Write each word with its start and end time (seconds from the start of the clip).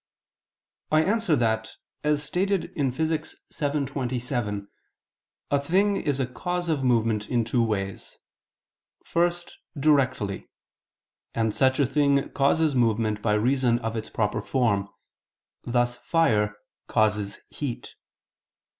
I 0.91 1.03
answer 1.03 1.35
that, 1.35 1.75
As 2.03 2.23
stated 2.23 2.71
in 2.75 2.91
Phys. 2.91 3.09
vii, 3.35 3.67
text. 3.83 3.93
27, 3.93 4.67
a 5.51 5.59
thing 5.59 5.95
is 5.95 6.19
a 6.19 6.25
cause 6.25 6.69
of 6.69 6.83
movement 6.83 7.29
in 7.29 7.43
two 7.45 7.63
ways. 7.63 8.17
First, 9.05 9.59
directly; 9.79 10.49
and 11.35 11.53
such 11.53 11.79
a 11.79 11.85
thing 11.85 12.29
causes 12.31 12.73
movement 12.73 13.21
by 13.21 13.33
reason 13.35 13.77
of 13.81 13.95
its 13.95 14.09
proper 14.09 14.41
form; 14.41 14.89
thus 15.65 15.97
fire 15.97 16.55
causes 16.87 17.39
heat. 17.49 17.93